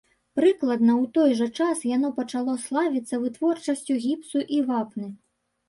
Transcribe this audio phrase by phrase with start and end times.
[0.37, 5.07] Прыкладна ў той жа час яно пачало славіцца вытворчасцю гіпсу і вапны.